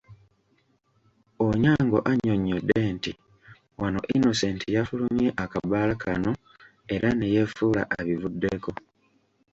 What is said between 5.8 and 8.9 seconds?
kano era ne yeefuula abivuddeko.